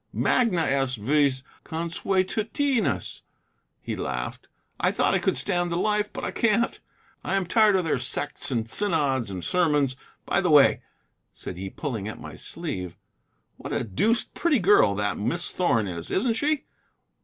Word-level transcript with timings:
"Magna 0.13 0.63
est 0.63 0.95
vis 0.97 1.43
consuetudinis," 1.63 3.21
he 3.83 3.95
laughed; 3.95 4.47
"I 4.79 4.91
thought 4.91 5.13
I 5.13 5.19
could 5.19 5.37
stand 5.37 5.71
the 5.71 5.77
life, 5.77 6.11
but 6.11 6.23
I 6.23 6.31
can't. 6.31 6.79
I 7.23 7.35
am 7.35 7.45
tired 7.45 7.75
of 7.75 7.85
their 7.85 7.99
sects 7.99 8.49
and 8.49 8.67
synods 8.67 9.29
and 9.29 9.43
sermons. 9.43 9.95
By 10.25 10.41
the 10.41 10.49
way," 10.49 10.81
said 11.31 11.55
he 11.55 11.69
pulling 11.69 12.07
at 12.07 12.19
my 12.19 12.35
sleeve, 12.35 12.97
"what 13.57 13.71
a 13.71 13.83
deuced 13.83 14.33
pretty 14.33 14.57
girl 14.57 14.95
that 14.95 15.19
Miss 15.19 15.51
Thorn 15.51 15.85
is! 15.87 16.09
Isn't 16.09 16.33
she? 16.33 16.65